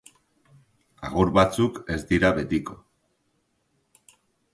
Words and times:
Agur 1.09 1.29
batzuk 1.35 1.77
ez 1.97 1.97
dira 2.13 2.31
betiko. 2.39 2.79